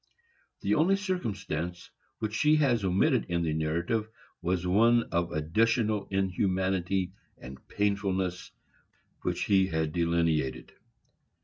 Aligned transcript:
The 0.61 0.73
only 0.73 0.95
circumstance 0.95 1.91
which 2.17 2.33
she 2.33 2.55
has 2.55 2.83
omitted 2.83 3.25
in 3.25 3.43
the 3.43 3.53
narrative 3.53 4.09
was 4.41 4.65
one 4.65 5.03
of 5.11 5.31
additional 5.31 6.07
inhumanity 6.09 7.13
and 7.37 7.67
painfulness 7.67 8.49
which 9.21 9.43
he 9.43 9.67
had 9.67 9.91
delineated. 9.93 10.71